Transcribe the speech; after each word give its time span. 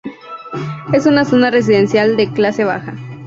Es 0.93 1.05
una 1.05 1.25
zona 1.25 1.51
residencial 1.51 2.17
de 2.17 2.33
clase 2.33 2.63
baja. 2.63 2.95